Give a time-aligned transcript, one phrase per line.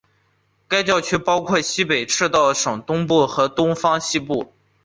[0.83, 4.51] 教区包括该国西北部赤道省东部和东方省西部。